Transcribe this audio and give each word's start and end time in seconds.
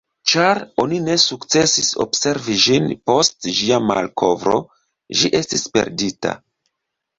Ĉar 0.29 0.59
oni 0.83 1.01
ne 1.09 1.17
sukcesis 1.23 1.91
observi 2.05 2.57
ĝin 2.65 2.89
post 3.11 3.51
ĝia 3.59 3.79
malkovro, 3.91 4.57
ĝi 5.21 5.33
estis 5.43 5.71
perdita. 5.79 6.37